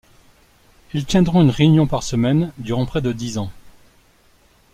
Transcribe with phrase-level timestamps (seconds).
[0.95, 3.51] Ils tiendront une réunion par semaine durant près de dix ans.